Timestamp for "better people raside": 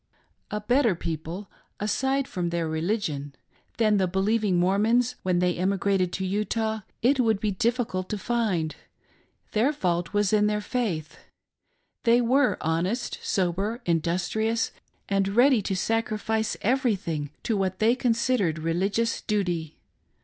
0.59-2.27